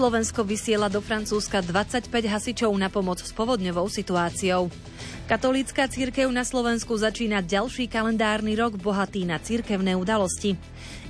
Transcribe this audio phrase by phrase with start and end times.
[0.00, 4.72] Slovensko vysiela do Francúzska 25 hasičov na pomoc s povodňovou situáciou.
[5.28, 10.56] Katolícka církev na Slovensku začína ďalší kalendárny rok bohatý na církevné udalosti.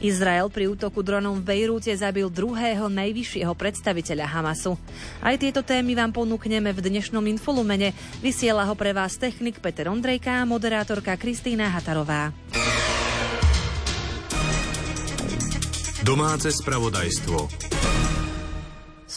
[0.02, 4.74] Izrael pri útoku dronom v Bejrúte zabil druhého najvyššieho predstaviteľa Hamasu.
[5.22, 7.94] Aj tieto témy vám ponúkneme v dnešnom Infolumene.
[8.18, 12.34] Vysiela ho pre vás technik Peter Ondrejka a moderátorka Kristýna Hatarová.
[16.02, 17.79] Domáce spravodajstvo.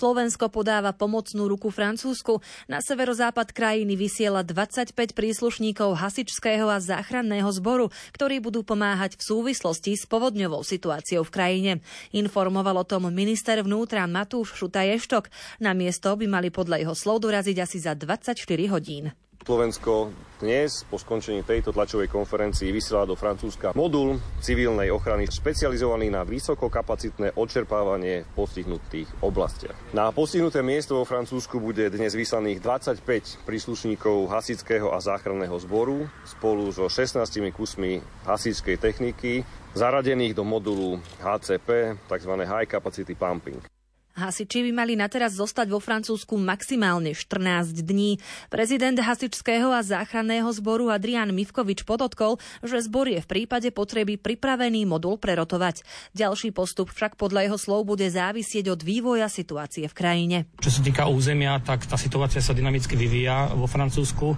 [0.03, 2.43] Slovensko podáva pomocnú ruku Francúzsku.
[2.67, 9.95] Na severozápad krajiny vysiela 25 príslušníkov hasičského a záchranného zboru, ktorí budú pomáhať v súvislosti
[9.95, 11.71] s povodňovou situáciou v krajine.
[12.12, 15.31] Informoval o tom minister vnútra Matúš Šutaještok.
[15.63, 18.43] Na miesto by mali podľa jeho slov doraziť asi za 24
[18.76, 19.15] hodín.
[19.43, 20.07] Slovensko
[20.39, 27.35] dnes po skončení tejto tlačovej konferencii vysiela do Francúzska modul civilnej ochrany špecializovaný na vysokokapacitné
[27.35, 29.76] odčerpávanie v postihnutých oblastiach.
[29.91, 36.71] Na postihnuté miesto vo Francúzsku bude dnes vyslaných 25 príslušníkov hasického a záchranného zboru spolu
[36.71, 39.43] so 16 kusmi hasičskej techniky
[39.75, 42.34] zaradených do modulu HCP, tzv.
[42.48, 43.73] High Capacity Pumping.
[44.13, 48.21] Hasiči by mali na teraz zostať vo Francúzsku maximálne 14 dní.
[48.45, 54.85] Prezident hasičského a záchranného zboru Adrian Mivkovič podotkol, že zbor je v prípade potreby pripravený
[54.85, 55.81] modul prerotovať.
[56.13, 60.37] Ďalší postup však podľa jeho slov bude závisieť od vývoja situácie v krajine.
[60.61, 64.38] Čo sa týka územia, tak tá situácia sa dynamicky vyvíja vo Francúzsku.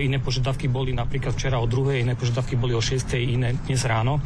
[0.00, 3.20] iné požiadavky boli napríklad včera o druhej, iné požiadavky boli o 6.
[3.20, 4.16] iné dnes ráno.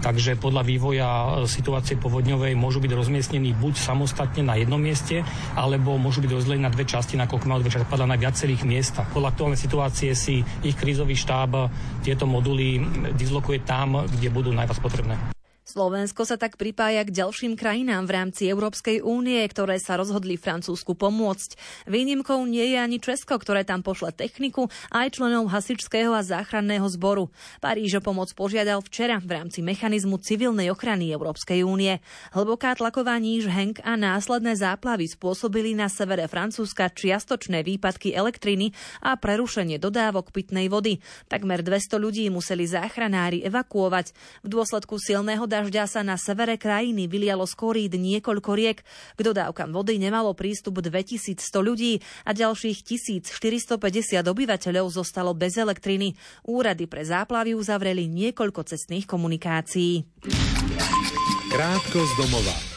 [0.00, 5.20] Takže podľa vývoja e, situácie povodňovej môžu byť rozmiestnení buď samostatne na jednom mieste,
[5.52, 9.08] alebo môžu byť rozdelení na dve časti, nakoľko majú dve časti padá na viacerých miestach.
[9.12, 11.68] Podľa aktuálnej situácie si ich krízový štáb
[12.00, 12.80] tieto moduly
[13.12, 15.39] dislokuje tam, kde budú najviac potrebné.
[15.70, 20.98] Slovensko sa tak pripája k ďalším krajinám v rámci Európskej únie, ktoré sa rozhodli Francúzsku
[20.98, 21.54] pomôcť.
[21.86, 27.30] Výnimkou nie je ani Česko, ktoré tam pošle techniku aj členov hasičského a záchranného zboru.
[27.62, 32.02] Paríž o pomoc požiadal včera v rámci mechanizmu civilnej ochrany Európskej únie.
[32.34, 38.74] Hlboká tlaková níž Henk a následné záplavy spôsobili na severe Francúzska čiastočné výpadky elektriny
[39.06, 40.98] a prerušenie dodávok pitnej vody.
[41.30, 44.10] Takmer 200 ľudí museli záchranári evakuovať.
[44.42, 48.78] V dôsledku silného dažďa sa na severe krajiny vylialo z koríd niekoľko riek.
[49.16, 52.86] K dodávkam vody nemalo prístup 2100 ľudí a ďalších
[53.26, 56.16] 1450 obyvateľov zostalo bez elektriny.
[56.46, 60.06] Úrady pre záplavy uzavreli niekoľko cestných komunikácií.
[61.50, 62.69] Krátko z domova.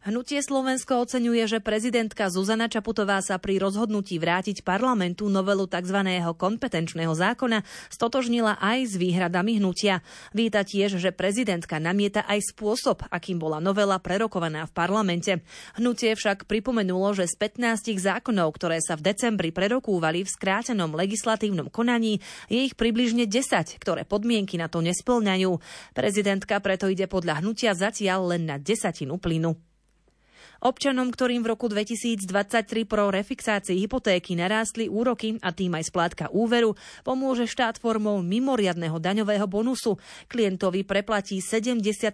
[0.00, 6.24] Hnutie Slovensko oceňuje, že prezidentka Zuzana Čaputová sa pri rozhodnutí vrátiť parlamentu novelu tzv.
[6.40, 7.60] kompetenčného zákona
[7.92, 10.00] stotožnila aj s výhradami hnutia.
[10.32, 15.44] Víta tiež, že prezidentka namieta aj spôsob, akým bola novela prerokovaná v parlamente.
[15.76, 21.68] Hnutie však pripomenulo, že z 15 zákonov, ktoré sa v decembri prerokúvali v skrátenom legislatívnom
[21.68, 25.60] konaní, je ich približne 10, ktoré podmienky na to nesplňajú.
[25.92, 29.69] Prezidentka preto ide podľa hnutia zatiaľ len na desatinu plynu.
[30.60, 36.76] Občanom, ktorým v roku 2023 pro refixácii hypotéky narástli úroky a tým aj splátka úveru,
[37.00, 39.96] pomôže štát formou mimoriadného daňového bonusu.
[40.28, 42.12] Klientovi preplatí 75%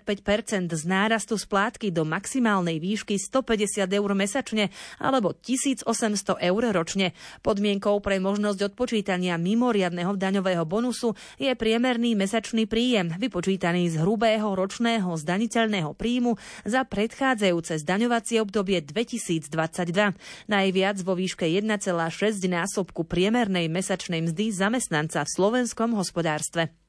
[0.71, 4.71] z nárastu splátky do maximálnej výšky 150 eur mesačne
[5.03, 7.19] alebo 1800 eur ročne.
[7.43, 15.19] Podmienkou pre možnosť odpočítania mimoriadného daňového bonusu je priemerný mesačný príjem, vypočítaný z hrubého ročného
[15.19, 20.15] zdaniteľného príjmu za predchádzajúce zdaňovacie obdobie 2022.
[20.49, 21.93] Najviac vo výške 1,6
[22.47, 26.86] násobku priemernej mesačnej mzdy zamestnanca v slovenskom hospodárstve.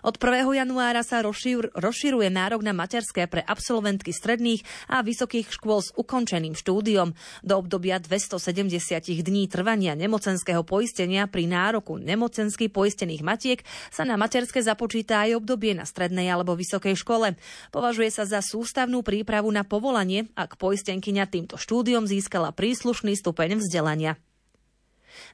[0.00, 0.48] Od 1.
[0.56, 6.56] januára sa rozšir, rozširuje nárok na materské pre absolventky stredných a vysokých škôl s ukončeným
[6.56, 7.12] štúdiom.
[7.44, 8.80] Do obdobia 270
[9.20, 13.60] dní trvania nemocenského poistenia pri nároku nemocensky poistených matiek
[13.92, 17.36] sa na materské započíta aj obdobie na strednej alebo vysokej škole.
[17.68, 24.16] Považuje sa za sústavnú prípravu na povolanie, ak poistenkyňa týmto štúdiom získala príslušný stupeň vzdelania.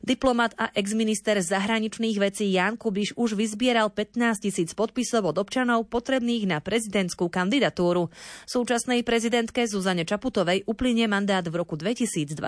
[0.00, 6.49] Diplomat a exminister zahraničných vecí Jan Kubiš už vyzbieral 15 tisíc podpisov od občanov potrebných
[6.49, 8.08] na prezidentskú kandidatúru.
[8.46, 12.38] Súčasnej prezidentke Zuzane Čaputovej uplynie mandát v roku 2024.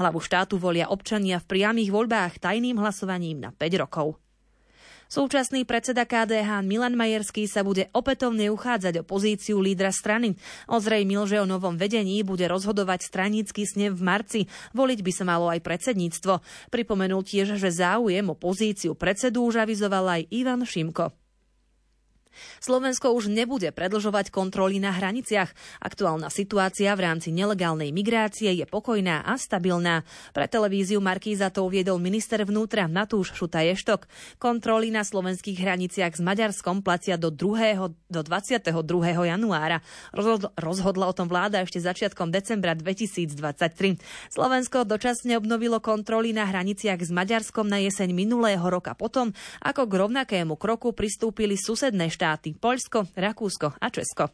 [0.00, 4.23] Hlavu štátu volia občania v priamých voľbách tajným hlasovaním na 5 rokov.
[5.14, 10.34] Súčasný predseda KDH Milan Majerský sa bude opätovne uchádzať o pozíciu lídra strany.
[10.66, 14.40] Ozrejmil, že o novom vedení bude rozhodovať stranícky snev v marci.
[14.74, 16.42] Voliť by sa malo aj predsedníctvo.
[16.74, 21.23] Pripomenul tiež, že záujem o pozíciu predsedu už avizoval aj Ivan Šimko.
[22.58, 25.54] Slovensko už nebude predlžovať kontroly na hraniciach.
[25.78, 30.02] Aktuálna situácia v rámci nelegálnej migrácie je pokojná a stabilná.
[30.34, 34.10] Pre televíziu Markíza to uviedol minister vnútra Matúš Šutaještok.
[34.42, 38.10] Kontroly na slovenských hraniciach s Maďarskom platia do, 2.
[38.10, 38.74] do 22.
[39.30, 39.78] januára.
[40.58, 44.02] Rozhodla o tom vláda ešte začiatkom decembra 2023.
[44.34, 49.30] Slovensko dočasne obnovilo kontroly na hraniciach s Maďarskom na jeseň minulého roka potom,
[49.62, 54.32] ako k rovnakému kroku pristúpili susedné štáty štáty Poľsko, Rakúsko a Česko.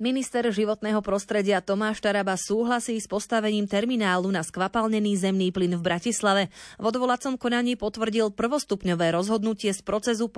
[0.00, 6.48] Minister životného prostredia Tomáš Taraba súhlasí s postavením terminálu na skvapalnený zemný plyn v Bratislave.
[6.80, 10.32] V odvolacom konaní potvrdil prvostupňové rozhodnutie z procesu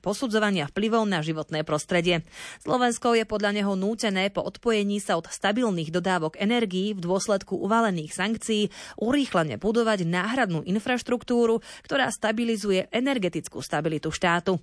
[0.00, 2.24] posudzovania vplyvov na životné prostredie.
[2.64, 8.16] Slovensko je podľa neho nútené po odpojení sa od stabilných dodávok energií v dôsledku uvalených
[8.16, 14.56] sankcií urýchlene budovať náhradnú infraštruktúru, ktorá stabilizuje energetickú stabilitu štátu.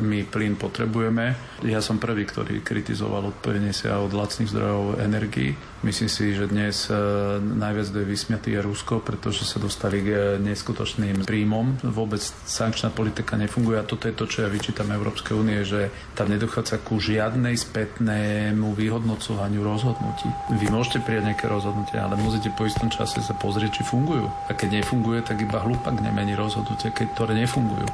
[0.00, 1.36] My plyn potrebujeme.
[1.68, 5.52] Ja som prvý, ktorý kritizoval odpojenie sa od lacných zdrojov energii.
[5.84, 6.96] Myslím si, že dnes e,
[7.42, 11.84] najviac je vysmiatý je Rusko, pretože sa dostali k neskutočným príjmom.
[11.84, 16.32] Vôbec sankčná politika nefunguje a toto je to, čo ja vyčítam Európskej únie, že tam
[16.32, 20.30] nedochádza ku žiadnej spätnému vyhodnocovaniu rozhodnutí.
[20.56, 24.24] Vy môžete prijať nejaké rozhodnutia, ale musíte po istom čase sa pozrieť, či fungujú.
[24.48, 27.90] A keď nefunguje, tak iba hlupak nemení rozhodnutie, keď ktoré nefungujú.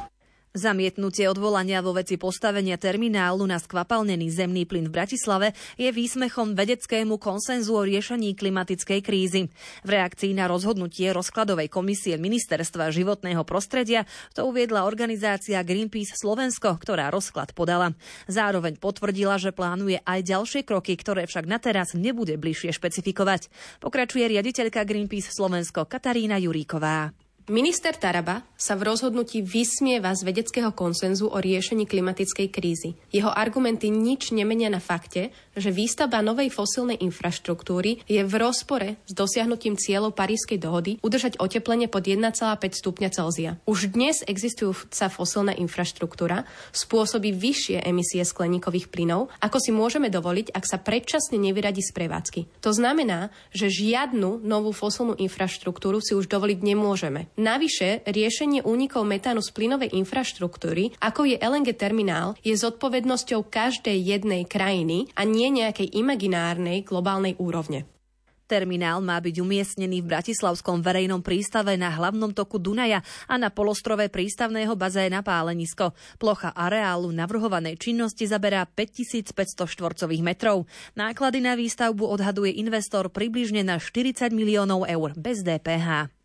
[0.49, 5.47] Zamietnutie odvolania vo veci postavenia terminálu na skvapalnený zemný plyn v Bratislave
[5.77, 9.45] je výsmechom vedeckému konsenzu o riešení klimatickej krízy.
[9.85, 17.13] V reakcii na rozhodnutie rozkladovej komisie Ministerstva životného prostredia to uviedla organizácia Greenpeace Slovensko, ktorá
[17.13, 17.93] rozklad podala.
[18.25, 23.53] Zároveň potvrdila, že plánuje aj ďalšie kroky, ktoré však na teraz nebude bližšie špecifikovať.
[23.85, 27.28] Pokračuje riaditeľka Greenpeace Slovensko Katarína Juríková.
[27.49, 32.93] Minister Taraba sa v rozhodnutí vysmieva z vedeckého konsenzu o riešení klimatickej krízy.
[33.09, 39.17] Jeho argumenty nič nemenia na fakte, že výstavba novej fosílnej infraštruktúry je v rozpore s
[39.17, 42.29] dosiahnutím cieľov Parískej dohody udržať oteplenie pod 1,5
[42.69, 43.57] stupňa Celzia.
[43.65, 50.69] Už dnes existujúca fosílna infraštruktúra spôsobí vyššie emisie skleníkových plynov, ako si môžeme dovoliť, ak
[50.69, 52.61] sa predčasne nevyradí z prevádzky.
[52.61, 57.25] To znamená, že žiadnu novú fosílnu infraštruktúru si už dovoliť nemôžeme.
[57.39, 64.43] Navyše, riešenie únikov metánu z plynovej infraštruktúry, ako je LNG terminál, je zodpovednosťou každej jednej
[64.43, 67.87] krajiny a nie nejakej imaginárnej globálnej úrovne.
[68.43, 72.99] Terminál má byť umiestnený v Bratislavskom verejnom prístave na hlavnom toku Dunaja
[73.31, 75.95] a na polostrove prístavného bazéna Pálenisko.
[76.19, 80.67] Plocha areálu navrhovanej činnosti zaberá 5500 štvorcových metrov.
[80.99, 86.18] Náklady na výstavbu odhaduje investor približne na 40 miliónov eur bez DPH.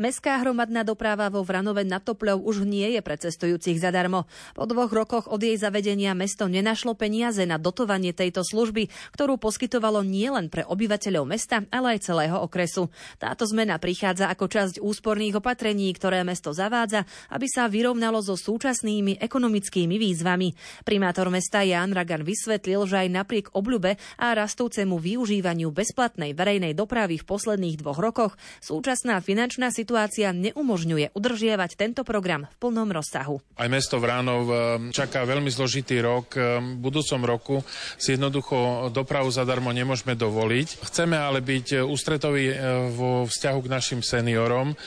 [0.00, 4.24] Mestská hromadná doprava vo Vranove nad Topľou už nie je pre cestujúcich zadarmo.
[4.56, 10.00] Po dvoch rokoch od jej zavedenia mesto nenašlo peniaze na dotovanie tejto služby, ktorú poskytovalo
[10.00, 12.88] nielen pre obyvateľov mesta, ale aj celého okresu.
[13.20, 19.20] Táto zmena prichádza ako časť úsporných opatrení, ktoré mesto zavádza, aby sa vyrovnalo so súčasnými
[19.20, 20.80] ekonomickými výzvami.
[20.80, 27.20] Primátor mesta Jan Ragan vysvetlil, že aj napriek obľube a rastúcemu využívaniu bezplatnej verejnej dopravy
[27.20, 33.42] v posledných dvoch rokoch súčasná finančná situácia situácia neumožňuje udržiavať tento program v plnom rozsahu.
[33.58, 34.54] Aj mesto Vránov eh,
[34.94, 36.38] čaká veľmi zložitý rok.
[36.38, 37.56] Eh, v budúcom roku
[37.98, 40.86] si jednoducho dopravu zadarmo nemôžeme dovoliť.
[40.86, 42.56] Chceme ale byť ústretoví eh,
[42.86, 44.78] vo vzťahu k našim seniorom.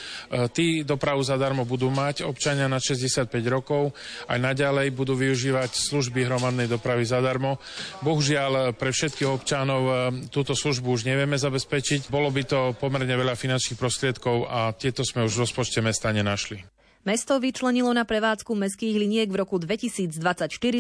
[0.56, 3.92] Tí dopravu zadarmo budú mať, občania na 65 rokov
[4.30, 7.60] aj naďalej budú využívať služby hromadnej dopravy zadarmo.
[8.06, 9.82] Bohužiaľ pre všetkých občanov
[10.30, 12.08] túto službu už nevieme zabezpečiť.
[12.08, 16.14] Bolo by to pomerne veľa finančných prostriedkov a tie tieto sme už v rozpočte mesta
[16.14, 16.62] nenašli.
[17.02, 20.14] Mesto vyčlenilo na prevádzku mestských liniek v roku 2024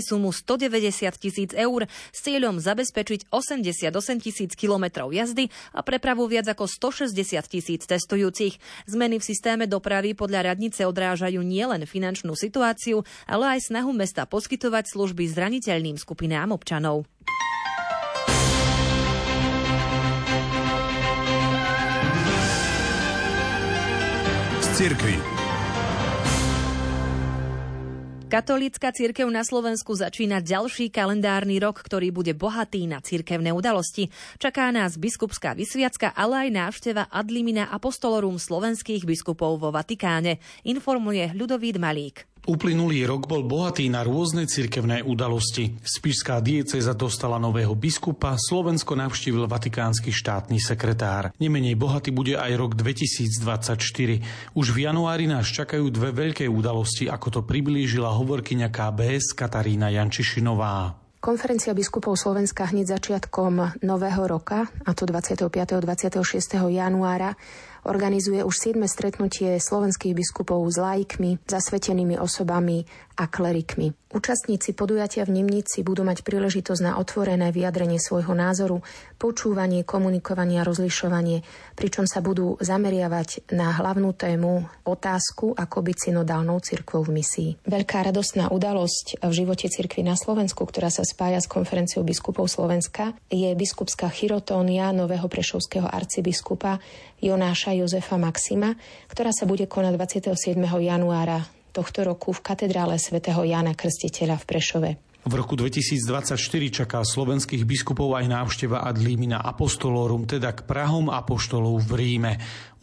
[0.06, 3.90] sumu 190 tisíc eur s cieľom zabezpečiť 88
[4.22, 8.62] tisíc kilometrov jazdy a prepravu viac ako 160 tisíc cestujúcich.
[8.86, 14.94] Zmeny v systéme dopravy podľa radnice odrážajú nielen finančnú situáciu, ale aj snahu mesta poskytovať
[14.94, 17.10] služby zraniteľným skupinám občanov.
[24.84, 25.16] Cirkvi.
[28.28, 34.12] Katolícka církev na Slovensku začína ďalší kalendárny rok, ktorý bude bohatý na církevné udalosti.
[34.44, 41.80] Čaká nás biskupská vysviacka, ale aj návšteva Adlimina Apostolorum slovenských biskupov vo Vatikáne, informuje Ľudovít
[41.80, 42.33] Malík.
[42.44, 45.80] Uplynulý rok bol bohatý na rôzne cirkevné udalosti.
[45.80, 51.32] Spišská dieceza dostala nového biskupa, Slovensko navštívil vatikánsky štátny sekretár.
[51.40, 54.60] Nemenej bohatý bude aj rok 2024.
[54.60, 61.00] Už v januári nás čakajú dve veľké udalosti, ako to priblížila hovorkyňa KBS Katarína Jančišinová.
[61.24, 65.48] Konferencia biskupov Slovenska hneď začiatkom nového roka, a to 25.
[65.80, 66.20] 26.
[66.60, 67.40] januára,
[67.84, 68.84] organizuje už 7.
[68.88, 72.88] stretnutie slovenských biskupov s laikmi, zasvetenými osobami
[73.20, 73.94] a klerikmi.
[74.14, 78.82] Účastníci podujatia v Nemnici budú mať príležitosť na otvorené vyjadrenie svojho názoru,
[79.24, 81.48] počúvanie, komunikovanie a rozlišovanie,
[81.80, 87.50] pričom sa budú zameriavať na hlavnú tému otázku, ako byť synodálnou cirkvou v misii.
[87.64, 93.16] Veľká radostná udalosť v živote cirkvy na Slovensku, ktorá sa spája s konferenciou biskupov Slovenska,
[93.32, 96.84] je biskupská chirotónia nového prešovského arcibiskupa
[97.24, 98.76] Jonáša Jozefa Maxima,
[99.08, 99.96] ktorá sa bude konať
[100.36, 100.60] 27.
[100.60, 105.13] januára tohto roku v katedrále svätého Jana Krstiteľa v Prešove.
[105.24, 106.36] V roku 2024
[106.84, 112.34] čaká slovenských biskupov aj návšteva ad limina apostolorum, teda k Prahom apoštolov v Ríme.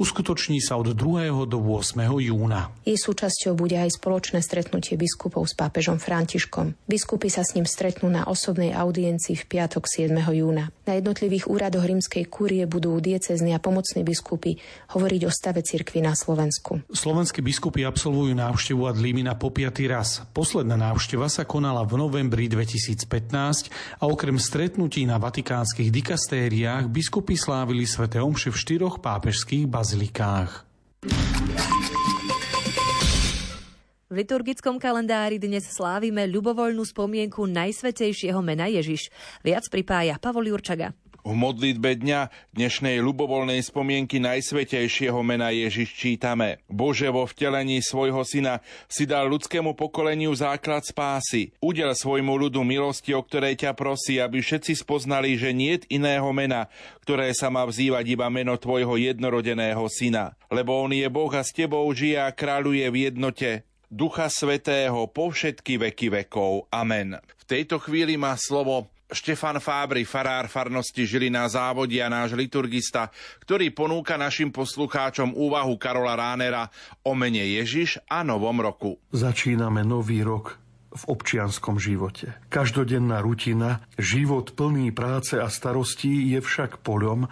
[0.01, 1.45] Uskutoční sa od 2.
[1.45, 2.01] do 8.
[2.25, 2.73] júna.
[2.89, 6.73] Jej súčasťou bude aj spoločné stretnutie biskupov s pápežom Františkom.
[6.89, 10.17] Biskupy sa s ním stretnú na osobnej audiencii v piatok 7.
[10.33, 10.73] júna.
[10.89, 14.57] Na jednotlivých úradoch rímskej kúrie budú diecezni a pomocní biskupy
[14.97, 16.81] hovoriť o stave cirkvi na Slovensku.
[16.89, 20.25] Slovenskí biskupy absolvujú návštevu ad limina po piatý raz.
[20.33, 27.89] Posledná návšteva sa konala v novembri 2015 a okrem stretnutí na vatikánskych dikastériách biskupy slávili
[27.89, 30.69] sväté omše v štyroch pápežských bazilikách.
[34.11, 39.07] V liturgickom kalendári dnes slávime ľubovoľnú spomienku Najsvetejšieho mena Ježiš.
[39.47, 40.91] Viac pripája Pavol Jurčaga.
[41.21, 46.65] V modlitbe dňa dnešnej ľubovoľnej spomienky Najsvetejšieho mena Ježiš čítame.
[46.65, 51.53] Bože, vo vtelení svojho syna si dal ľudskému pokoleniu základ spásy.
[51.61, 56.73] Udel svojmu ľudu milosti, o ktorej ťa prosí, aby všetci spoznali, že niet iného mena,
[57.05, 60.33] ktoré sa má vzývať iba meno tvojho jednorodeného syna.
[60.49, 65.29] Lebo on je Boh a s tebou žije a kráľuje v jednote Ducha Svetého po
[65.29, 66.71] všetky veky vekov.
[66.73, 67.19] Amen.
[67.37, 73.11] V tejto chvíli má slovo Štefan Fábry, farár farnosti Žilina závodia, náš liturgista,
[73.43, 76.71] ktorý ponúka našim poslucháčom úvahu Karola Ránera
[77.03, 79.03] o mene Ježiš a Novom roku.
[79.11, 80.59] Začíname nový rok
[80.91, 82.35] v občianskom živote.
[82.51, 87.31] Každodenná rutina, život plný práce a starostí je však poľom,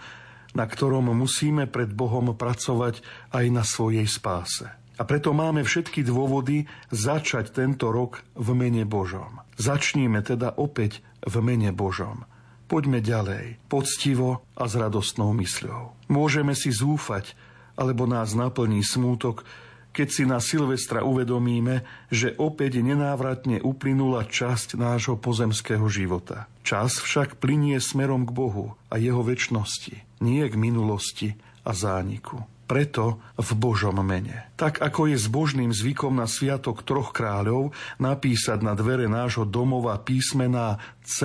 [0.55, 3.03] na ktorom musíme pred Bohom pracovať
[3.35, 4.78] aj na svojej spáse.
[4.99, 9.39] A preto máme všetky dôvody začať tento rok v mene Božom.
[9.55, 12.27] Začníme teda opäť v mene Božom.
[12.67, 16.11] Poďme ďalej, poctivo a s radostnou mysľou.
[16.11, 17.33] Môžeme si zúfať,
[17.79, 19.47] alebo nás naplní smútok,
[19.95, 21.81] keď si na Silvestra uvedomíme,
[22.13, 26.45] že opäť nenávratne uplynula časť nášho pozemského života.
[26.61, 33.17] Čas však plinie smerom k Bohu a jeho väčšnosti, nie k minulosti a zániku preto
[33.33, 34.53] v Božom mene.
[34.53, 40.77] Tak ako je zbožným zvykom na Sviatok troch kráľov napísať na dvere nášho domova písmená
[41.01, 41.17] C,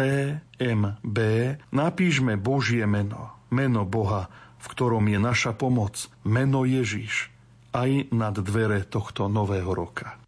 [0.56, 1.18] M, B,
[1.68, 7.28] napíšme Božie meno, meno Boha, v ktorom je naša pomoc, meno Ježiš,
[7.76, 10.23] aj nad dvere tohto nového roka.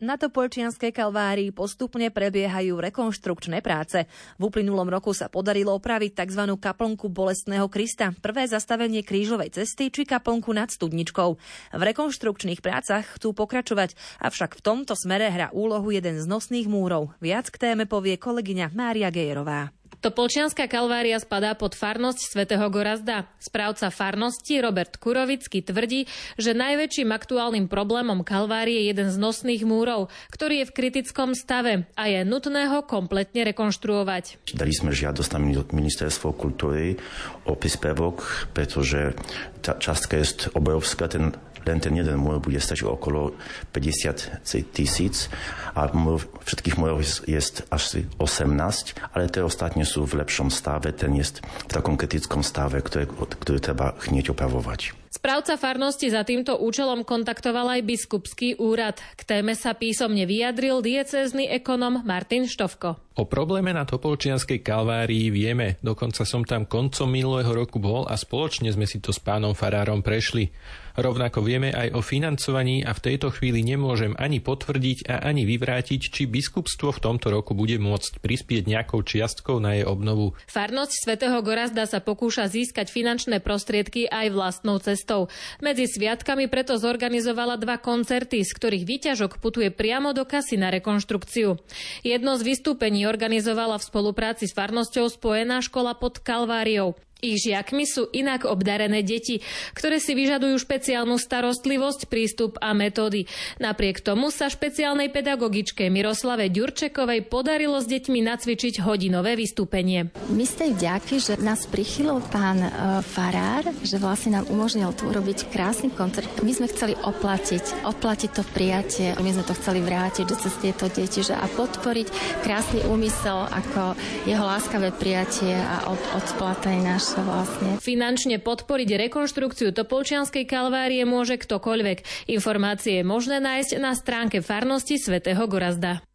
[0.00, 4.08] Na Topolčianskej kalvárii postupne prebiehajú rekonštrukčné práce.
[4.40, 6.56] V uplynulom roku sa podarilo opraviť tzv.
[6.56, 11.30] kaplnku bolestného Krista, prvé zastavenie krížovej cesty či kaplnku nad studničkou.
[11.76, 13.92] V rekonštrukčných prácach chcú pokračovať,
[14.24, 17.12] avšak v tomto smere hrá úlohu jeden z nosných múrov.
[17.20, 19.68] Viac k téme povie kolegyňa Mária Gejerová.
[20.00, 23.28] Topolčianská kalvária spadá pod farnosť svätého Gorazda.
[23.36, 26.08] Správca farnosti Robert Kurovický tvrdí,
[26.40, 31.84] že najväčším aktuálnym problémom kalvárie je jeden z nosných múrov, ktorý je v kritickom stave
[32.00, 34.56] a je nutné ho kompletne rekonštruovať.
[34.56, 36.96] Dali sme žiadosť na ministerstvo kultúry
[37.44, 39.12] o príspevok, pretože
[39.60, 41.36] tá častka je obrovská, ten
[41.66, 43.36] len ten jeden múr bude stať okolo
[43.72, 45.32] 50 tisíc
[45.76, 47.40] a múr, všetkých múrov je
[47.70, 47.82] až
[48.18, 53.06] 18, ale tie ostatní sú v lepšom stave, ten je v takom kritickom stave, ktorý,
[53.40, 55.00] ktorý treba hneď opravovať.
[55.10, 59.02] Správca farnosti za týmto účelom kontaktoval aj biskupský úrad.
[59.18, 62.94] K téme sa písomne vyjadril diecézny ekonom Martin Štovko.
[63.18, 68.70] O probléme na Topolčianskej kalvárii vieme, dokonca som tam koncom minulého roku bol a spoločne
[68.70, 70.54] sme si to s pánom Farárom prešli.
[71.00, 76.12] Rovnako vieme aj o financovaní a v tejto chvíli nemôžem ani potvrdiť a ani vyvrátiť,
[76.12, 80.36] či biskupstvo v tomto roku bude môcť prispieť nejakou čiastkou na jej obnovu.
[80.44, 85.32] Farnosť svätého Gorazda sa pokúša získať finančné prostriedky aj vlastnou cestou.
[85.64, 91.56] Medzi sviatkami preto zorganizovala dva koncerty, z ktorých výťažok putuje priamo do kasy na rekonštrukciu.
[92.04, 96.92] Jedno z vystúpení organizovala v spolupráci s farnosťou Spojená škola pod Kalváriou.
[97.20, 99.44] Ich žiakmi sú inak obdarené deti,
[99.76, 103.28] ktoré si vyžadujú špeciálnu starostlivosť, prístup a metódy.
[103.60, 110.08] Napriek tomu sa špeciálnej pedagogičke Miroslave Ďurčekovej podarilo s deťmi nacvičiť hodinové vystúpenie.
[110.32, 112.70] My ste vďaky, že nás prichylil pán e,
[113.04, 116.28] Farár, že vlastne nám umožnil tu urobiť krásny koncert.
[116.40, 119.12] My sme chceli oplatiť, oplatiť to prijatie.
[119.20, 122.08] My sme to chceli vrátiť do cez tieto deti že a podporiť
[122.40, 123.92] krásny úmysel ako
[124.24, 127.82] jeho láskavé prijatie a od, odplatenie náš sa vlastne.
[127.82, 132.30] Finančne podporiť rekonštrukciu Topolčianskej kalvárie môže ktokoľvek.
[132.30, 136.06] Informácie je možné nájsť na stránke farnosti svätého Gorazda.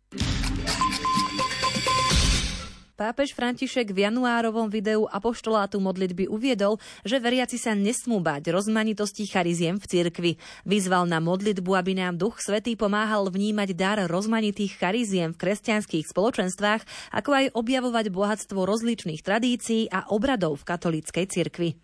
[2.95, 9.75] Pápež František v januárovom videu apoštolátu modlitby uviedol, že veriaci sa nesmú báť rozmanitosti chariziem
[9.75, 10.31] v cirkvi.
[10.63, 17.11] Vyzval na modlitbu, aby nám Duch Svetý pomáhal vnímať dar rozmanitých chariziem v kresťanských spoločenstvách,
[17.11, 21.75] ako aj objavovať bohatstvo rozličných tradícií a obradov v katolíckej cirkvi.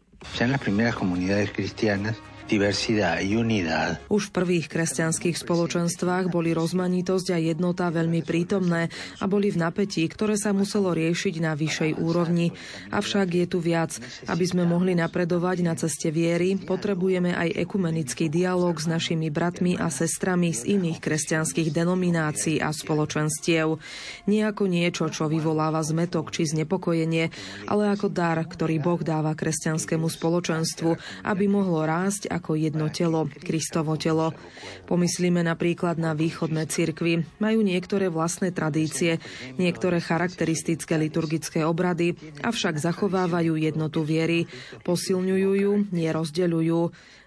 [4.12, 8.92] Už v prvých kresťanských spoločenstvách boli rozmanitosť a jednota veľmi prítomné
[9.24, 12.52] a boli v napätí, ktoré sa muselo riešiť na vyššej úrovni.
[12.92, 13.96] Avšak je tu viac.
[14.28, 19.88] Aby sme mohli napredovať na ceste viery, potrebujeme aj ekumenický dialog s našimi bratmi a
[19.88, 23.80] sestrami z iných kresťanských denominácií a spoločenstiev.
[24.28, 27.32] Nie ako niečo, čo vyvoláva zmetok či znepokojenie,
[27.72, 33.30] ale ako dar, ktorý Boh dáva kresťanskému spoločenstvu, aby mohlo rásť a ako jedno telo,
[33.30, 34.34] Kristovo telo.
[34.90, 37.22] Pomyslíme napríklad na východné cirkvy.
[37.38, 39.22] Majú niektoré vlastné tradície,
[39.62, 44.50] niektoré charakteristické liturgické obrady, avšak zachovávajú jednotu viery,
[44.82, 46.82] posilňujú ju, nerozdeľujú.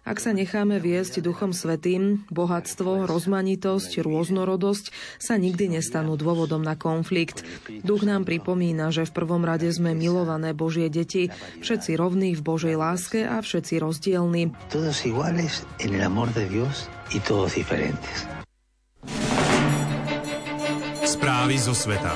[0.05, 7.41] Ak sa necháme viesť Duchom Svetým, bohatstvo, rozmanitosť, rôznorodosť sa nikdy nestanú dôvodom na konflikt.
[7.81, 11.33] Duch nám pripomína, že v prvom rade sme milované Božie deti,
[11.65, 14.53] všetci rovní v Božej láske a všetci rozdielni.
[14.69, 18.29] Todos iguales en el amor de Dios y todos diferentes.
[21.01, 22.13] Správy zo sveta.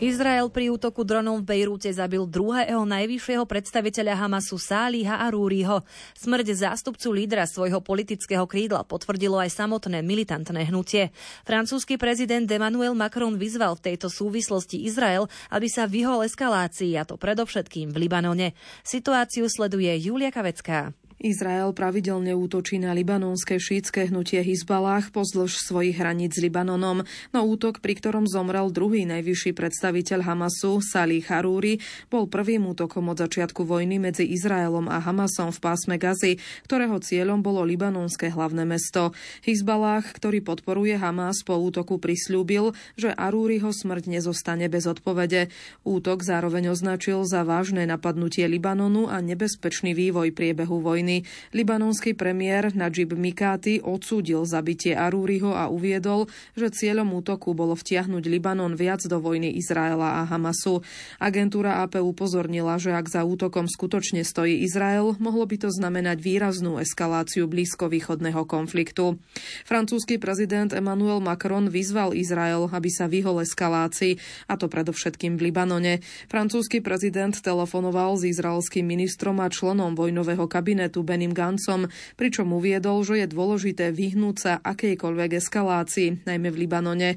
[0.00, 5.84] Izrael pri útoku dronom v Bejrúte zabil druhého najvyššieho predstaviteľa Hamasu Sáliha Arúriho.
[6.16, 11.12] Smrť zástupcu lídra svojho politického krídla potvrdilo aj samotné militantné hnutie.
[11.44, 17.20] Francúzsky prezident Emmanuel Macron vyzval v tejto súvislosti Izrael, aby sa vyhol eskalácii, a to
[17.20, 18.56] predovšetkým v Libanone.
[18.80, 20.96] Situáciu sleduje Julia Kavecká.
[21.20, 27.84] Izrael pravidelne útočí na libanonské šítske hnutie Hizbalách pozdĺž svojich hraníc s Libanonom, no útok,
[27.84, 31.76] pri ktorom zomrel druhý najvyšší predstaviteľ Hamasu, Salih Harúri,
[32.08, 37.44] bol prvým útokom od začiatku vojny medzi Izraelom a Hamasom v pásme Gazy, ktorého cieľom
[37.44, 39.12] bolo libanonské hlavné mesto.
[39.44, 45.52] Hizbalách, ktorý podporuje Hamas, po útoku prislúbil, že Arúriho smrť nezostane bez odpovede.
[45.84, 51.26] Útok zároveň označil za vážne napadnutie Libanonu a nebezpečný vývoj priebehu vojny vojny.
[51.50, 58.78] Libanonský premiér Najib Mikati odsúdil zabitie Arúriho a uviedol, že cieľom útoku bolo vtiahnuť Libanon
[58.78, 60.86] viac do vojny Izraela a Hamasu.
[61.18, 66.78] Agentúra AP upozornila, že ak za útokom skutočne stojí Izrael, mohlo by to znamenať výraznú
[66.78, 69.18] eskaláciu blízkovýchodného konfliktu.
[69.66, 76.04] Francúzsky prezident Emmanuel Macron vyzval Izrael, aby sa vyhol eskalácii, a to predovšetkým v Libanone.
[76.30, 83.24] Francúzsky prezident telefonoval s izraelským ministrom a členom vojnového kabinetu Benim Gancom, pričom uviedol, že
[83.24, 87.10] je dôležité vyhnúť sa akejkoľvek eskalácii, najmä v Libanone.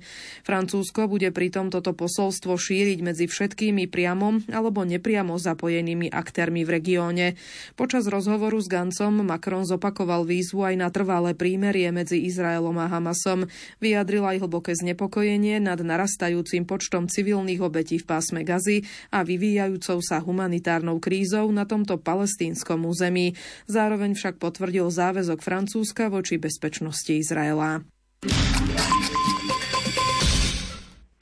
[0.43, 7.27] Francúzsko bude pritom toto posolstvo šíriť medzi všetkými priamo alebo nepriamo zapojenými aktérmi v regióne.
[7.73, 13.47] Počas rozhovoru s Gancom Macron zopakoval výzvu aj na trvalé prímerie medzi Izraelom a Hamasom.
[13.81, 20.21] Vyjadril aj hlboké znepokojenie nad narastajúcim počtom civilných obetí v pásme Gazy a vyvíjajúcou sa
[20.21, 23.35] humanitárnou krízou na tomto palestínskom území.
[23.73, 27.81] Zároveň však potvrdil záväzok Francúzska voči bezpečnosti Izraela.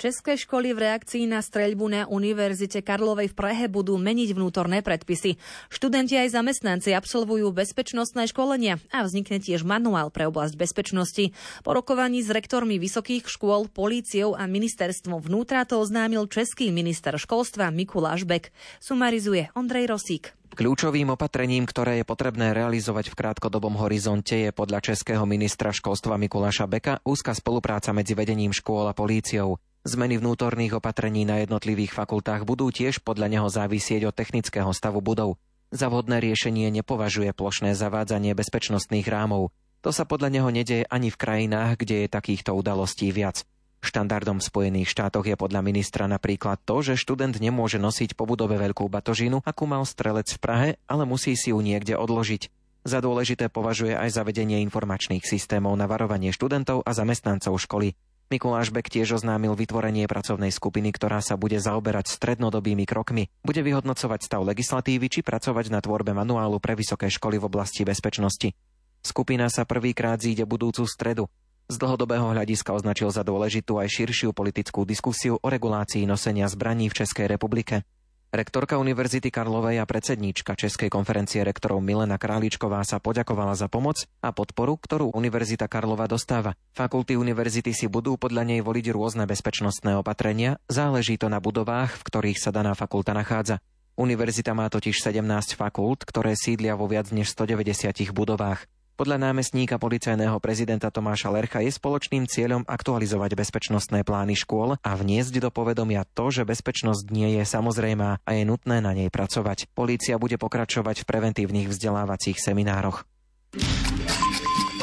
[0.01, 5.37] České školy v reakcii na streľbu na Univerzite Karlovej v Prahe budú meniť vnútorné predpisy.
[5.69, 11.37] Študenti aj zamestnanci absolvujú bezpečnostné školenia a vznikne tiež manuál pre oblasť bezpečnosti.
[11.61, 17.69] Po rokovaní s rektormi vysokých škôl, políciou a ministerstvom vnútra to oznámil český minister školstva
[17.69, 18.49] Mikuláš Bek.
[18.81, 20.33] Sumarizuje Ondrej Rosík.
[20.57, 26.65] Kľúčovým opatrením, ktoré je potrebné realizovať v krátkodobom horizonte, je podľa českého ministra školstva Mikuláša
[26.65, 29.61] Beka úzka spolupráca medzi vedením škôl a políciou.
[29.81, 35.41] Zmeny vnútorných opatrení na jednotlivých fakultách budú tiež podľa neho závisieť od technického stavu budov.
[35.73, 39.49] Za vhodné riešenie nepovažuje plošné zavádzanie bezpečnostných rámov.
[39.81, 43.41] To sa podľa neho nedeje ani v krajinách, kde je takýchto udalostí viac.
[43.81, 48.61] Štandardom v Spojených štátoch je podľa ministra napríklad to, že študent nemôže nosiť po budove
[48.61, 52.53] veľkú batožinu, akú mal strelec v Prahe, ale musí si ju niekde odložiť.
[52.85, 57.97] Za dôležité považuje aj zavedenie informačných systémov na varovanie študentov a zamestnancov školy.
[58.31, 63.27] Mikuláš Bek tiež oznámil vytvorenie pracovnej skupiny, ktorá sa bude zaoberať strednodobými krokmi.
[63.43, 68.55] Bude vyhodnocovať stav legislatívy či pracovať na tvorbe manuálu pre vysoké školy v oblasti bezpečnosti.
[69.03, 71.27] Skupina sa prvýkrát zíde budúcu stredu.
[71.67, 77.03] Z dlhodobého hľadiska označil za dôležitú aj širšiu politickú diskusiu o regulácii nosenia zbraní v
[77.03, 77.83] Českej republike.
[78.31, 84.31] Rektorka Univerzity Karlovej a predsedníčka Českej konferencie rektorov Milena Králičková sa poďakovala za pomoc a
[84.31, 86.55] podporu, ktorú Univerzita Karlova dostáva.
[86.71, 92.05] Fakulty univerzity si budú podľa nej voliť rôzne bezpečnostné opatrenia, záleží to na budovách, v
[92.07, 93.59] ktorých sa daná fakulta nachádza.
[93.99, 98.63] Univerzita má totiž 17 fakult, ktoré sídlia vo viac než 190 budovách.
[99.01, 105.41] Podľa námestníka policajného prezidenta Tomáša Lercha je spoločným cieľom aktualizovať bezpečnostné plány škôl a vniesť
[105.41, 109.73] do povedomia to, že bezpečnosť nie je samozrejmá a je nutné na nej pracovať.
[109.73, 113.09] Polícia bude pokračovať v preventívnych vzdelávacích seminároch.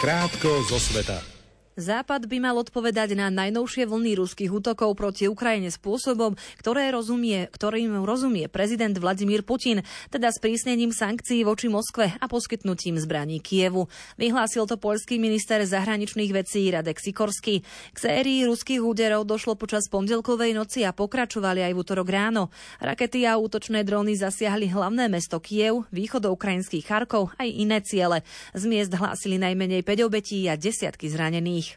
[0.02, 1.37] Krátko zo sveta.
[1.78, 8.02] Západ by mal odpovedať na najnovšie vlny ruských útokov proti Ukrajine spôsobom, ktoré rozumie, ktorým
[8.02, 13.86] rozumie prezident Vladimír Putin, teda s prísnením sankcií voči Moskve a poskytnutím zbraní Kievu.
[14.18, 17.62] Vyhlásil to poľský minister zahraničných vecí Radek Sikorský.
[17.94, 22.50] K sérii ruských úderov došlo počas pondelkovej noci a pokračovali aj v útorok ráno.
[22.82, 28.26] Rakety a útočné dróny zasiahli hlavné mesto Kiev, východoukrajinský Charkov aj iné ciele.
[28.50, 31.67] Z miest hlásili najmenej 5 obetí a desiatky zranených.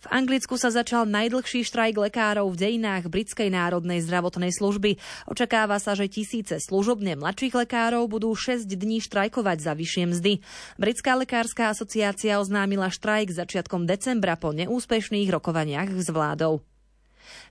[0.00, 4.96] V Anglicku sa začal najdlhší štrajk lekárov v dejinách Britskej národnej zdravotnej služby.
[5.28, 10.32] Očakáva sa, že tisíce služobne mladších lekárov budú 6 dní štrajkovať za vyššie mzdy.
[10.80, 16.64] Britská lekárska asociácia oznámila štrajk začiatkom decembra po neúspešných rokovaniach s vládou.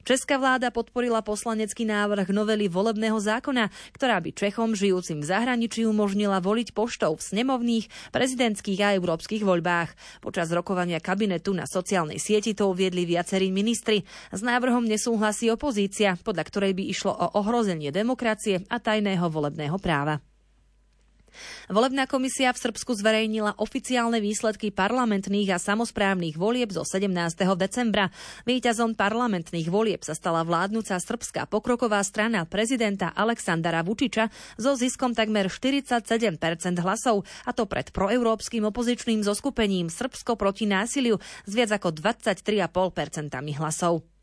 [0.08, 6.42] Česká vláda podporila poslanecký návrh novely volebného zákona, ktorá by Čechom žijúcim v zahraničí umožnila
[6.42, 10.22] voliť poštou v snemovných, prezidentských a európskych voľbách.
[10.24, 14.02] Počas rokovania kabinetu na sociálnej sieti to uviedli viacerí ministri.
[14.34, 20.24] S návrhom nesúhlasí opozícia, podľa ktorej by išlo o ohrozenie demokracie a tajného volebného práva.
[21.72, 27.10] Volebná komisia v Srbsku zverejnila oficiálne výsledky parlamentných a samozprávnych volieb zo 17.
[27.58, 28.12] decembra.
[28.46, 35.48] Výťazom parlamentných volieb sa stala vládnúca srbská pokroková strana prezidenta Aleksandara Vučiča so ziskom takmer
[35.48, 36.06] 47%
[36.84, 44.19] hlasov, a to pred proeurópskym opozičným zoskupením Srbsko proti násiliu s viac ako 23,5% hlasov.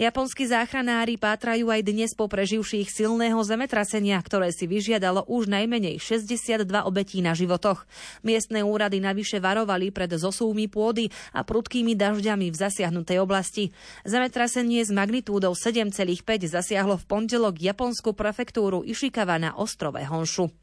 [0.00, 6.64] Japonskí záchranári pátrajú aj dnes po preživších silného zemetrasenia, ktoré si vyžiadalo už najmenej 62
[6.88, 7.84] obetí na životoch.
[8.24, 13.76] Miestne úrady navyše varovali pred zosúmi pôdy a prudkými dažďami v zasiahnutej oblasti.
[14.08, 20.61] Zemetrasenie s magnitúdou 7,5 zasiahlo v pondelok japonskú prefektúru Ishikawa na ostrove Honshu.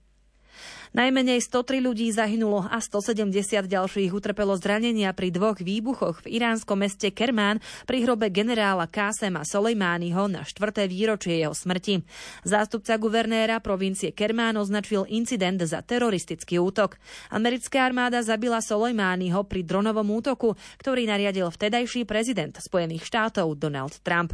[0.89, 3.29] Najmenej 103 ľudí zahynulo a 170
[3.69, 10.25] ďalších utrpelo zranenia pri dvoch výbuchoch v iránskom meste Kermán pri hrobe generála Kásema Soleimányho
[10.25, 12.01] na štvrté výročie jeho smrti.
[12.41, 16.97] Zástupca guvernéra provincie Kermán označil incident za teroristický útok.
[17.29, 24.33] Americká armáda zabila Soleimányho pri dronovom útoku, ktorý nariadil vtedajší prezident Spojených štátov Donald Trump.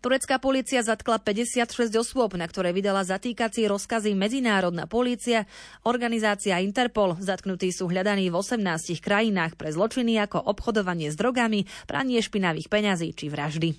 [0.00, 5.46] Turecká polícia zatkla 56 osôb, na ktoré vydala zatýkací rozkazy Medzinárodná polícia,
[5.84, 7.16] organizácia Interpol.
[7.18, 13.12] Zatknutí sú hľadaní v 18 krajinách pre zločiny ako obchodovanie s drogami, pranie špinavých peňazí
[13.12, 13.70] či vraždy.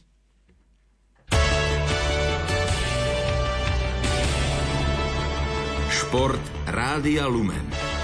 [5.95, 7.94] Šport Rádia Lumen.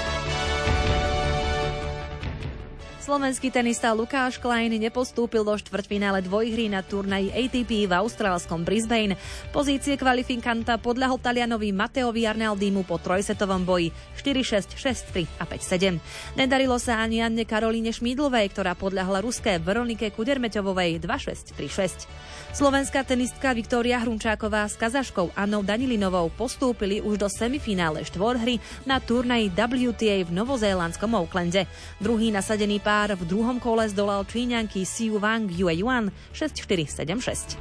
[3.12, 9.19] Slovenský tenista Lukáš Klein nepostúpil do štvrťfinále dvojhry na turnaji ATP v austrálskom Brisbane.
[9.52, 14.80] Pozície kvalifikanta podľahol Talianovi Mateovi Arnaldimu po trojsetovom boji 4-6,
[15.28, 16.39] 6-3 a 5-7.
[16.39, 22.08] Nedarilo sa ani Anne Karolíne Šmídlovej, ktorá podľahla ruské Veronike Kudermeťovovej 2-6, 3-6.
[22.56, 29.52] Slovenská tenistka Viktória Hrunčáková s kazaškou Annou Danilinovou postúpili už do semifinále štvorhry na turnaji
[29.52, 31.67] WTA v novozélandskom Oaklande.
[32.00, 37.57] Druhý nasadený pár v druhom kole zdolal Číňanky Siu Wang Yue Yuan 6-4-7-6.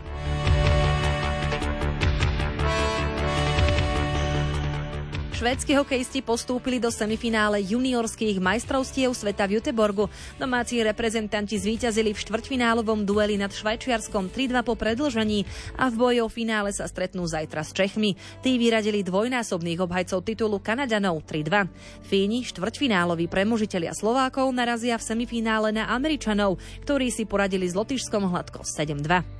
[5.41, 10.13] Švédsky hokejisti postúpili do semifinále juniorských majstrovstiev sveta v Juteborgu.
[10.37, 15.49] Domáci reprezentanti zvíťazili v štvrťfinálovom dueli nad Švajčiarskom 3-2 po predlžení
[15.81, 18.21] a v boji o finále sa stretnú zajtra s Čechmi.
[18.45, 22.05] Tí vyradili dvojnásobných obhajcov titulu Kanaďanov 3-2.
[22.05, 28.61] Fíni, štvrťfináloví premožitelia Slovákov narazia v semifinále na Američanov, ktorí si poradili s Lotyšskom hladko
[28.61, 29.40] 7-2.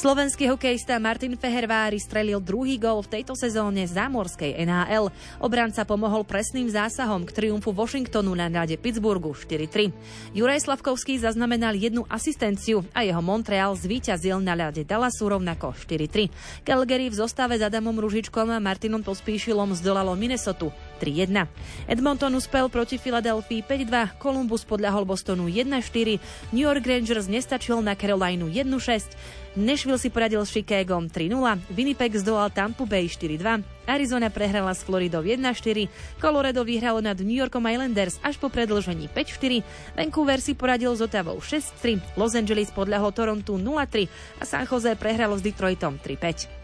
[0.00, 5.12] Slovenský hokejista Martin Fehervári strelil druhý gol v tejto sezóne zámorskej NHL.
[5.44, 9.92] Obranca pomohol presným zásahom k triumfu Washingtonu na rade Pittsburghu 4-3.
[10.32, 16.64] Juraj Slavkovský zaznamenal jednu asistenciu a jeho Montreal zvíťazil na ľade Dallasu rovnako 4-3.
[16.64, 21.48] Calgary v zostave s Adamom Ružičkom a Martinom Pospíšilom zdolalo Minnesota 3-1.
[21.88, 26.20] Edmonton uspel proti Filadelfii 5-2, Columbus podľahol Bostonu 1-4,
[26.52, 29.16] New York Rangers nestačil na Carolinu 1-6,
[29.56, 35.26] Nashville si poradil s Chicagom 3-0, Winnipeg zdolal Tampa Bay 4-2, Arizona prehrala s Floridou
[35.26, 35.90] 1-4,
[36.22, 41.42] Colorado vyhralo nad New Yorkom Islanders až po predlžení 5-4, Vancouver si poradil s Ottavou
[41.42, 44.06] 6-3, Los Angeles podľahol Torontu 0-3
[44.38, 46.60] a San Jose prehralo s Detroitom 3-5.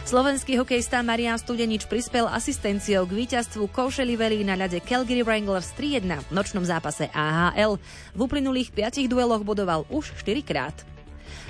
[0.00, 6.32] Slovenský hokejista Marian Studenič prispel asistenciou k víťazstvu Koušeliveli na ľade Calgary Wranglers 3-1 v
[6.32, 7.76] nočnom zápase AHL.
[8.16, 10.76] V uplynulých piatich dueloch bodoval už 4 krát.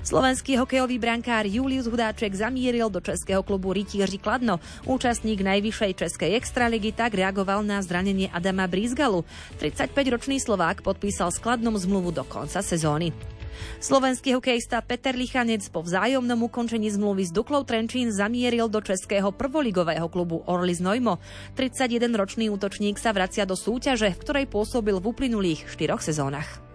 [0.01, 4.57] Slovenský hokejový brankár Julius Hudáček zamieril do českého klubu Rytíři Kladno.
[4.89, 9.29] Účastník najvyššej českej extraligy tak reagoval na zranenie Adama Brízgalu.
[9.61, 13.13] 35-ročný Slovák podpísal skladnom zmluvu do konca sezóny.
[13.83, 20.07] Slovenský hokejista Peter Lichanec po vzájomnom ukončení zmluvy s Duklou Trenčín zamieril do českého prvoligového
[20.09, 21.19] klubu Orlis Nojmo.
[21.59, 26.70] 31-ročný útočník sa vracia do súťaže, v ktorej pôsobil v uplynulých štyroch sezónach.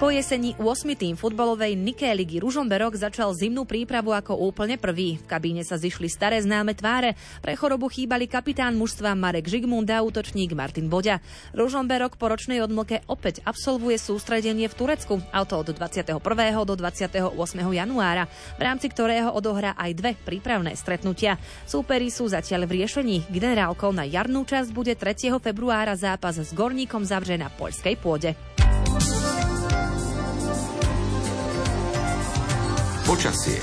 [0.00, 0.96] Po jeseni 8.
[0.96, 5.20] tým futbalovej Niké ligy Ružomberok začal zimnú prípravu ako úplne prvý.
[5.20, 7.20] V kabíne sa zišli staré známe tváre.
[7.44, 11.20] Pre chorobu chýbali kapitán mužstva Marek Žigmund a útočník Martin Boďa.
[11.52, 16.16] Ružomberok po ročnej odmlke opäť absolvuje sústredenie v Turecku, a to od 21.
[16.64, 17.20] do 28.
[17.60, 18.24] januára,
[18.56, 21.36] v rámci ktorého odohrá aj dve prípravné stretnutia.
[21.68, 23.28] Súperi sú zatiaľ v riešení.
[23.28, 25.28] Generálkou na jarnú časť bude 3.
[25.44, 28.32] februára zápas s Gorníkom zavře na poľskej pôde.
[33.10, 33.58] Počasie.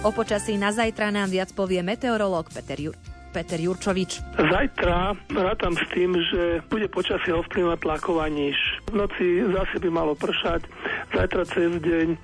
[0.00, 2.96] O počasí na zajtra nám viac povie meteorológ Peter Jur.
[3.28, 4.24] Peter Jurčovič.
[4.40, 8.56] Zajtra rátam s tým, že bude počasie ovplyvňovať tlaková níž.
[8.88, 10.64] V noci zase by malo pršať,
[11.12, 12.16] zajtra cez deň,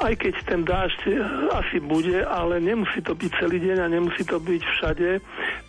[0.00, 1.00] aj keď ten dážď
[1.60, 5.10] asi bude, ale nemusí to byť celý deň a nemusí to byť všade.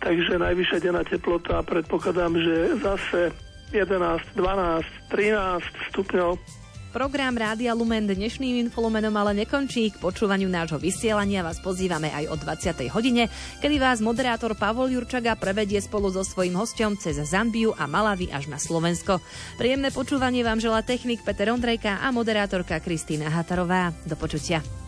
[0.00, 3.36] Takže najvyššia denná teplota predpokladám, že zase
[3.76, 6.61] 11, 12, 13 stupňov
[6.92, 9.88] Program Rádia Lumen dnešným infolumenom ale nekončí.
[9.88, 12.92] K počúvaniu nášho vysielania vás pozývame aj o 20.
[12.92, 13.32] hodine,
[13.64, 18.52] kedy vás moderátor Pavol Jurčaga prevedie spolu so svojím hostom cez Zambiu a Malavy až
[18.52, 19.24] na Slovensko.
[19.56, 23.96] Príjemné počúvanie vám želá technik Peter Ondrejka a moderátorka Kristýna Hatarová.
[24.04, 24.81] Do počutia.